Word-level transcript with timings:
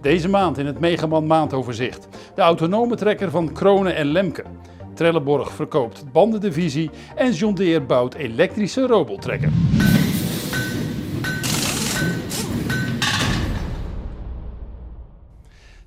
Deze 0.00 0.28
maand 0.28 0.58
in 0.58 0.66
het 0.66 0.80
Megaman 0.80 1.26
maandoverzicht. 1.26 2.08
De 2.34 2.40
autonome 2.40 2.96
trekker 2.96 3.30
van 3.30 3.52
Kronen 3.52 3.94
en 3.94 4.06
Lemke. 4.06 4.44
Trelleborg 4.94 5.52
verkoopt 5.52 6.12
bandendivisie 6.12 6.90
en 7.16 7.32
John 7.32 7.54
Deere 7.54 7.84
bouwt 7.84 8.14
elektrische 8.14 8.86
robottrekker. 8.86 9.50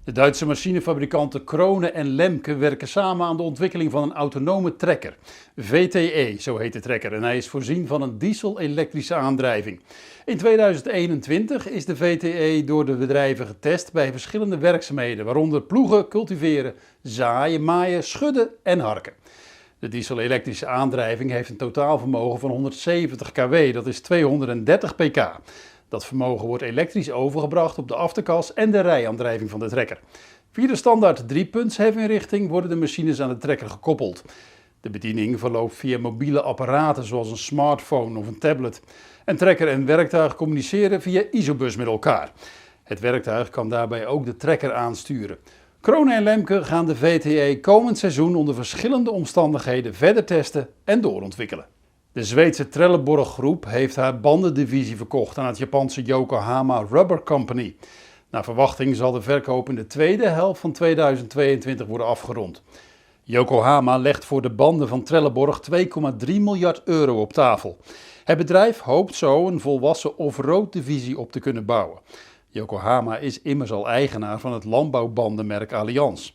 De 0.03 0.11
Duitse 0.11 0.45
machinefabrikanten 0.45 1.43
Krone 1.43 1.91
en 1.91 2.07
Lemke 2.07 2.55
werken 2.55 2.87
samen 2.87 3.27
aan 3.27 3.37
de 3.37 3.43
ontwikkeling 3.43 3.91
van 3.91 4.03
een 4.03 4.13
autonome 4.13 4.75
trekker. 4.75 5.17
VTE, 5.57 6.35
zo 6.39 6.57
heet 6.57 6.73
de 6.73 6.79
trekker, 6.79 7.13
en 7.13 7.23
hij 7.23 7.37
is 7.37 7.47
voorzien 7.47 7.87
van 7.87 8.01
een 8.01 8.17
diesel-elektrische 8.17 9.15
aandrijving. 9.15 9.81
In 10.25 10.37
2021 10.37 11.69
is 11.69 11.85
de 11.85 11.95
VTE 11.95 12.63
door 12.65 12.85
de 12.85 12.95
bedrijven 12.95 13.47
getest 13.47 13.93
bij 13.93 14.11
verschillende 14.11 14.57
werkzaamheden, 14.57 15.25
waaronder 15.25 15.61
ploegen, 15.61 16.07
cultiveren, 16.07 16.73
zaaien, 17.01 17.63
maaien, 17.63 18.03
schudden 18.03 18.49
en 18.63 18.79
harken. 18.79 19.13
De 19.79 19.87
diesel-elektrische 19.87 20.67
aandrijving 20.67 21.31
heeft 21.31 21.49
een 21.49 21.57
totaalvermogen 21.57 22.39
van 22.39 22.49
170 22.49 23.31
kW, 23.31 23.73
dat 23.73 23.87
is 23.87 23.99
230 23.99 24.95
pk. 24.95 25.31
Dat 25.91 26.05
vermogen 26.05 26.47
wordt 26.47 26.63
elektrisch 26.63 27.11
overgebracht 27.11 27.77
op 27.77 27.87
de 27.87 27.95
afterkas 27.95 28.53
en 28.53 28.71
de 28.71 28.79
rijaandrijving 28.79 29.49
van 29.49 29.59
de 29.59 29.69
trekker. 29.69 29.99
Via 30.51 30.67
de 30.67 30.75
standaard 30.75 31.23
3-puntsheffingrichting 31.33 32.49
worden 32.49 32.69
de 32.69 32.75
machines 32.75 33.21
aan 33.21 33.29
de 33.29 33.37
trekker 33.37 33.69
gekoppeld. 33.69 34.23
De 34.81 34.89
bediening 34.89 35.39
verloopt 35.39 35.75
via 35.75 35.97
mobiele 35.97 36.41
apparaten 36.41 37.03
zoals 37.03 37.31
een 37.31 37.37
smartphone 37.37 38.19
of 38.19 38.27
een 38.27 38.39
tablet. 38.39 38.81
En 39.25 39.35
trekker 39.35 39.67
en 39.67 39.85
werktuig 39.85 40.35
communiceren 40.35 41.01
via 41.01 41.23
isobus 41.31 41.75
met 41.75 41.87
elkaar. 41.87 42.31
Het 42.83 42.99
werktuig 42.99 43.49
kan 43.49 43.69
daarbij 43.69 44.05
ook 44.05 44.25
de 44.25 44.37
trekker 44.37 44.73
aansturen. 44.73 45.37
Kronen 45.81 46.15
en 46.15 46.23
Lemke 46.23 46.63
gaan 46.63 46.85
de 46.85 46.95
VTE 46.95 47.59
komend 47.61 47.97
seizoen 47.97 48.35
onder 48.35 48.55
verschillende 48.55 49.11
omstandigheden 49.11 49.95
verder 49.95 50.25
testen 50.25 50.69
en 50.83 51.01
doorontwikkelen. 51.01 51.65
De 52.13 52.23
Zweedse 52.23 52.67
Trelleborg 52.67 53.27
Groep 53.27 53.65
heeft 53.65 53.95
haar 53.95 54.19
bandendivisie 54.19 54.97
verkocht 54.97 55.37
aan 55.37 55.45
het 55.45 55.57
Japanse 55.57 56.01
Yokohama 56.01 56.85
Rubber 56.89 57.23
Company. 57.23 57.75
Naar 58.29 58.43
verwachting 58.43 58.95
zal 58.95 59.11
de 59.11 59.21
verkoop 59.21 59.69
in 59.69 59.75
de 59.75 59.87
tweede 59.87 60.27
helft 60.27 60.59
van 60.59 60.71
2022 60.71 61.87
worden 61.87 62.07
afgerond. 62.07 62.61
Yokohama 63.23 63.97
legt 63.97 64.25
voor 64.25 64.41
de 64.41 64.49
banden 64.49 64.87
van 64.87 65.03
Trelleborg 65.03 65.59
2,3 65.71 65.85
miljard 66.25 66.81
euro 66.85 67.21
op 67.21 67.33
tafel. 67.33 67.77
Het 68.23 68.37
bedrijf 68.37 68.79
hoopt 68.79 69.15
zo 69.15 69.47
een 69.47 69.59
volwassen 69.59 70.17
off-road 70.17 70.73
divisie 70.73 71.19
op 71.19 71.31
te 71.31 71.39
kunnen 71.39 71.65
bouwen. 71.65 71.99
Yokohama 72.47 73.17
is 73.17 73.41
immers 73.41 73.71
al 73.71 73.89
eigenaar 73.89 74.39
van 74.39 74.53
het 74.53 74.63
landbouwbandenmerk 74.63 75.73
Allianz. 75.73 76.31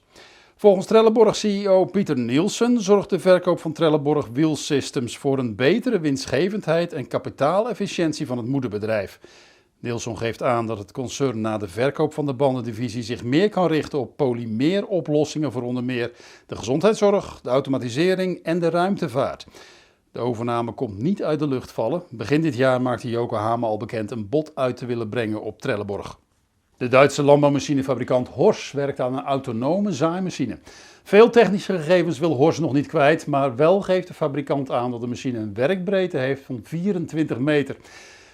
Volgens 0.59 0.87
Trelleborg-CEO 0.87 1.85
Pieter 1.85 2.19
Nielsen 2.19 2.81
zorgt 2.81 3.11
de 3.11 3.19
verkoop 3.19 3.61
van 3.61 3.73
Trelleborg 3.73 4.29
Wheel 4.33 4.57
Systems 4.57 5.19
voor 5.19 5.39
een 5.39 5.57
betere 5.57 6.01
winstgevendheid 6.01 6.93
en 6.93 7.09
kapitaalefficiëntie 7.09 8.27
van 8.27 8.37
het 8.37 8.47
moederbedrijf. 8.47 9.21
Nielsen 9.81 10.19
geeft 10.19 10.43
aan 10.43 10.67
dat 10.67 10.79
het 10.79 10.93
concern 10.93 11.41
na 11.41 11.59
de 11.59 11.69
verkoop 11.69 12.13
van 12.13 12.27
de 12.27 12.35
bandendivisie 12.35 13.03
zich 13.03 13.25
meer 13.25 13.49
kan 13.49 13.67
richten 13.67 13.99
op 13.99 14.17
polymeeroplossingen 14.17 15.53
voor 15.53 15.63
onder 15.63 15.85
meer 15.85 16.13
de 16.47 16.57
gezondheidszorg, 16.57 17.41
de 17.41 17.51
automatisering 17.51 18.43
en 18.43 18.59
de 18.59 18.71
ruimtevaart. 18.71 19.47
De 20.13 20.21
overname 20.21 20.73
komt 20.73 20.99
niet 20.99 21.23
uit 21.23 21.39
de 21.39 21.49
lucht 21.49 21.73
vallen. 21.73 22.03
Begin 22.11 22.41
dit 22.41 22.55
jaar 22.55 22.83
maakte 22.83 23.11
Yokohama 23.11 23.67
al 23.67 23.77
bekend 23.77 24.11
een 24.11 24.29
bod 24.29 24.55
uit 24.55 24.77
te 24.77 24.87
willen 24.87 25.09
brengen 25.09 25.43
op 25.43 25.61
Trelleborg. 25.61 26.19
De 26.79 26.89
Duitse 26.89 27.23
landbouwmachinefabrikant 27.23 28.29
Hors 28.29 28.73
werkt 28.73 29.01
aan 29.01 29.17
een 29.17 29.25
autonome 29.25 29.93
zaaimachine. 29.93 30.59
Veel 31.03 31.31
technische 31.31 31.73
gegevens 31.77 32.19
wil 32.19 32.35
Hors 32.35 32.59
nog 32.59 32.73
niet 32.73 32.87
kwijt, 32.87 33.27
maar 33.27 33.57
wel 33.57 33.81
geeft 33.81 34.09
de 34.09 34.15
fabrikant 34.15 34.71
aan 34.71 34.91
dat 34.91 35.01
de 35.01 35.07
machine 35.07 35.39
een 35.39 35.55
werkbreedte 35.55 36.19
heeft 36.19 36.43
van 36.43 36.61
24 36.63 37.39
meter. 37.39 37.77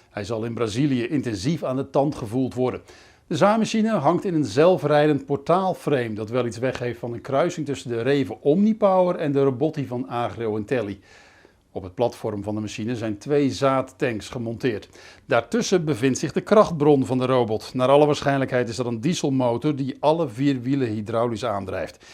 Hij 0.09 0.23
zal 0.23 0.45
in 0.45 0.53
Brazilië 0.53 1.07
intensief 1.07 1.63
aan 1.63 1.75
de 1.75 1.89
tand 1.89 2.15
gevoeld 2.15 2.53
worden. 2.53 2.81
De 3.27 3.37
zaaimachine 3.37 3.91
hangt 3.91 4.25
in 4.25 4.33
een 4.33 4.45
zelfrijdend 4.45 5.25
portaalframe 5.25 6.13
dat 6.13 6.29
wel 6.29 6.45
iets 6.45 6.57
weggeeft 6.57 6.99
van 6.99 7.13
een 7.13 7.21
kruising 7.21 7.65
tussen 7.65 7.89
de 7.89 8.01
Reven 8.01 8.41
Omnipower 8.41 9.15
en 9.15 9.31
de 9.31 9.43
Robotti 9.43 9.87
van 9.87 10.09
Agro 10.09 10.55
Intelli. 10.55 10.99
Op 11.75 11.83
het 11.83 11.95
platform 11.95 12.43
van 12.43 12.55
de 12.55 12.61
machine 12.61 12.95
zijn 12.95 13.17
twee 13.17 13.51
zaadtanks 13.51 14.29
gemonteerd. 14.29 14.89
Daartussen 15.25 15.85
bevindt 15.85 16.19
zich 16.19 16.31
de 16.31 16.41
krachtbron 16.41 17.05
van 17.05 17.17
de 17.17 17.25
robot. 17.25 17.73
Naar 17.73 17.87
alle 17.87 18.05
waarschijnlijkheid 18.05 18.69
is 18.69 18.75
dat 18.75 18.85
een 18.85 19.01
dieselmotor 19.01 19.75
die 19.75 19.97
alle 19.99 20.27
vier 20.27 20.61
wielen 20.61 20.87
hydraulisch 20.87 21.45
aandrijft. 21.45 22.05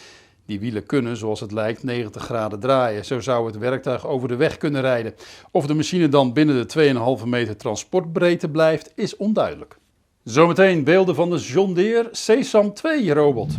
Die 0.45 0.59
wielen 0.59 0.85
kunnen, 0.85 1.17
zoals 1.17 1.39
het 1.39 1.51
lijkt, 1.51 1.83
90 1.83 2.23
graden 2.23 2.59
draaien. 2.59 3.05
Zo 3.05 3.19
zou 3.19 3.45
het 3.45 3.57
werktuig 3.57 4.07
over 4.07 4.27
de 4.27 4.35
weg 4.35 4.57
kunnen 4.57 4.81
rijden. 4.81 5.13
Of 5.51 5.65
de 5.65 5.73
machine 5.73 6.09
dan 6.09 6.33
binnen 6.33 6.67
de 6.67 7.17
2,5 7.21 7.27
meter 7.27 7.57
transportbreedte 7.57 8.49
blijft, 8.49 8.91
is 8.95 9.15
onduidelijk. 9.15 9.77
Zometeen 10.23 10.83
beelden 10.83 11.15
van 11.15 11.29
de 11.29 11.37
John 11.37 11.73
Deere 11.73 12.09
Sesam 12.11 12.73
2 12.73 13.13
robot. 13.13 13.51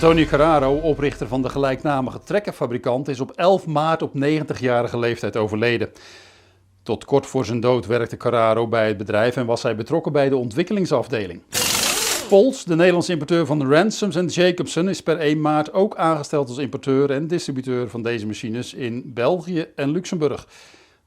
Antonio 0.00 0.26
Carraro, 0.26 0.74
oprichter 0.74 1.28
van 1.28 1.42
de 1.42 1.48
gelijknamige 1.48 2.18
trekkerfabrikant, 2.24 3.08
is 3.08 3.20
op 3.20 3.30
11 3.30 3.66
maart 3.66 4.02
op 4.02 4.12
90-jarige 4.14 4.98
leeftijd 4.98 5.36
overleden. 5.36 5.90
Tot 6.82 7.04
kort 7.04 7.26
voor 7.26 7.44
zijn 7.44 7.60
dood 7.60 7.86
werkte 7.86 8.16
Carraro 8.16 8.68
bij 8.68 8.88
het 8.88 8.96
bedrijf 8.96 9.36
en 9.36 9.46
was 9.46 9.62
hij 9.62 9.76
betrokken 9.76 10.12
bij 10.12 10.28
de 10.28 10.36
ontwikkelingsafdeling. 10.36 11.42
Pols, 12.28 12.64
de 12.64 12.76
Nederlandse 12.76 13.12
importeur 13.12 13.46
van 13.46 13.70
Ransoms 13.70 14.16
en 14.16 14.26
Jacobsen, 14.26 14.88
is 14.88 15.02
per 15.02 15.18
1 15.18 15.40
maart 15.40 15.72
ook 15.72 15.96
aangesteld 15.96 16.48
als 16.48 16.58
importeur 16.58 17.10
en 17.10 17.26
distributeur 17.26 17.88
van 17.88 18.02
deze 18.02 18.26
machines 18.26 18.74
in 18.74 19.02
België 19.14 19.66
en 19.76 19.90
Luxemburg. 19.90 20.48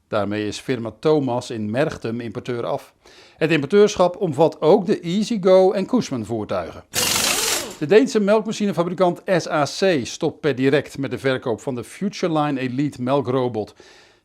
Daarmee 0.07 0.47
is 0.47 0.59
firma 0.59 0.91
Thomas 0.99 1.49
in 1.49 1.69
Merchtem 1.69 2.19
importeur 2.19 2.65
af. 2.65 2.93
Het 3.37 3.51
importeurschap 3.51 4.21
omvat 4.21 4.61
ook 4.61 4.85
de 4.85 4.99
EasyGo 4.99 5.71
en 5.71 5.85
Cushman 5.85 6.25
voertuigen. 6.25 7.10
De 7.81 7.87
Deense 7.87 8.19
melkmachinefabrikant 8.19 9.21
SAC 9.25 9.99
stopt 10.03 10.39
per 10.39 10.55
direct 10.55 10.97
met 10.97 11.11
de 11.11 11.17
verkoop 11.17 11.61
van 11.61 11.75
de 11.75 11.83
Futureline 11.83 12.59
Elite 12.59 13.01
melkrobot. 13.01 13.73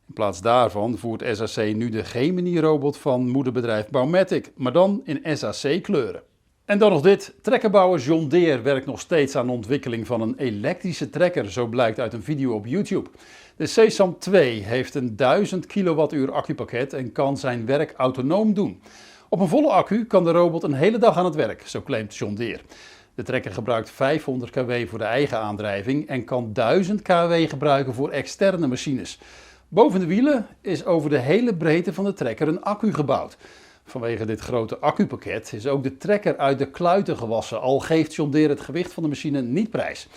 In 0.07 0.13
plaats 0.13 0.41
daarvan 0.41 0.97
voert 0.97 1.23
SAC 1.31 1.75
nu 1.75 1.89
de 1.89 2.03
Gemini-robot 2.03 2.97
van 2.97 3.29
moederbedrijf 3.29 3.87
Baumatic, 3.89 4.51
maar 4.55 4.71
dan 4.71 5.01
in 5.03 5.37
SAC 5.37 5.83
kleuren. 5.83 6.21
En 6.65 6.77
dan 6.77 6.91
nog 6.91 7.01
dit. 7.01 7.33
Trekkerbouwer 7.41 7.99
John 7.99 8.27
Deere 8.27 8.61
werkt 8.61 8.85
nog 8.85 8.99
steeds 8.99 9.35
aan 9.35 9.45
de 9.45 9.51
ontwikkeling 9.51 10.07
van 10.07 10.21
een 10.21 10.35
elektrische 10.37 11.09
trekker, 11.09 11.51
zo 11.51 11.67
blijkt 11.67 11.99
uit 11.99 12.13
een 12.13 12.23
video 12.23 12.53
op 12.53 12.65
YouTube. 12.65 13.09
De 13.55 13.65
Sesam 13.65 14.19
2 14.19 14.63
heeft 14.63 14.95
een 14.95 15.15
1000 15.15 15.65
kWh 15.65 16.29
accupakket 16.31 16.93
en 16.93 17.11
kan 17.11 17.37
zijn 17.37 17.65
werk 17.65 17.93
autonoom 17.95 18.53
doen. 18.53 18.81
Op 19.29 19.39
een 19.39 19.47
volle 19.47 19.69
accu 19.69 20.05
kan 20.05 20.23
de 20.23 20.31
robot 20.31 20.63
een 20.63 20.73
hele 20.73 20.97
dag 20.97 21.17
aan 21.17 21.25
het 21.25 21.35
werk, 21.35 21.67
zo 21.67 21.81
claimt 21.81 22.15
John 22.15 22.33
Deere. 22.33 22.61
De 23.17 23.23
trekker 23.23 23.51
gebruikt 23.51 23.89
500 23.89 24.51
kW 24.51 24.71
voor 24.87 24.97
de 24.97 25.05
eigen 25.05 25.37
aandrijving 25.37 26.07
en 26.07 26.23
kan 26.23 26.53
1000 26.53 27.01
kW 27.01 27.33
gebruiken 27.33 27.93
voor 27.93 28.09
externe 28.09 28.67
machines. 28.67 29.19
Boven 29.67 29.99
de 29.99 30.05
wielen 30.05 30.47
is 30.61 30.85
over 30.85 31.09
de 31.09 31.17
hele 31.17 31.55
breedte 31.55 31.93
van 31.93 32.03
de 32.03 32.13
trekker 32.13 32.47
een 32.47 32.63
accu 32.63 32.93
gebouwd. 32.93 33.37
Vanwege 33.85 34.25
dit 34.25 34.39
grote 34.39 34.77
accupakket 34.77 35.53
is 35.53 35.67
ook 35.67 35.83
de 35.83 35.97
trekker 35.97 36.37
uit 36.37 36.57
de 36.57 36.71
kluiten 36.71 37.17
gewassen, 37.17 37.61
al 37.61 37.79
geeft 37.79 38.15
John 38.15 38.31
Deere 38.31 38.53
het 38.53 38.61
gewicht 38.61 38.93
van 38.93 39.03
de 39.03 39.09
machine 39.09 39.41
niet 39.41 39.69
prijs. 39.69 40.07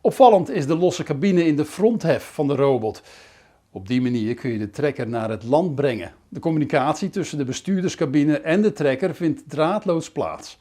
Opvallend 0.00 0.50
is 0.50 0.66
de 0.66 0.76
losse 0.76 1.02
cabine 1.02 1.46
in 1.46 1.56
de 1.56 1.64
fronthef 1.64 2.24
van 2.32 2.46
de 2.46 2.54
robot. 2.54 3.02
Op 3.70 3.88
die 3.88 4.00
manier 4.00 4.34
kun 4.34 4.50
je 4.50 4.58
de 4.58 4.70
trekker 4.70 5.08
naar 5.08 5.30
het 5.30 5.42
land 5.42 5.74
brengen. 5.74 6.12
De 6.28 6.40
communicatie 6.40 7.10
tussen 7.10 7.38
de 7.38 7.44
bestuurderscabine 7.44 8.38
en 8.38 8.62
de 8.62 8.72
trekker 8.72 9.14
vindt 9.14 9.42
draadloos 9.46 10.10
plaats. 10.10 10.56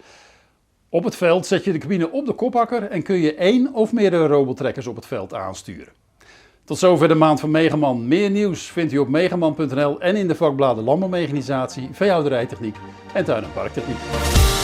Op 0.94 1.04
het 1.04 1.16
veld 1.16 1.46
zet 1.46 1.64
je 1.64 1.72
de 1.72 1.78
cabine 1.78 2.12
op 2.12 2.26
de 2.26 2.34
kophakker 2.34 2.84
en 2.84 3.04
kun 3.04 3.18
je 3.18 3.36
één 3.36 3.74
of 3.74 3.94
meerdere 3.94 4.28
robottrekkers 4.28 4.88
op 4.88 4.96
het 4.96 5.06
veld 5.06 5.34
aansturen. 5.34 5.94
Tot 6.66 6.78
zover 6.78 7.08
de 7.08 7.16
maand 7.16 7.40
van 7.40 7.52
Megaman. 7.52 8.08
Meer 8.08 8.30
nieuws 8.30 8.62
vindt 8.62 8.94
u 8.94 8.98
op 8.98 9.08
megaman.nl 9.08 10.02
en 10.02 10.16
in 10.16 10.28
de 10.28 10.36
vakbladen 10.36 10.84
Landbouwmechanisatie, 10.84 11.90
Veehouderijtechniek 11.92 12.76
en 13.14 13.26
Tuin- 13.26 13.44
en 13.44 13.54
Parktechniek. 13.54 14.63